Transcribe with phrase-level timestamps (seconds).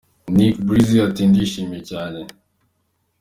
[0.35, 2.19] Nick Breezy ati “Ndishimye cyane.